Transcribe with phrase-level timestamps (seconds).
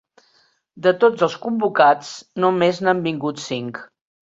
[0.85, 2.11] De tots els convocats,
[2.47, 3.87] només n'han vinguts cinc.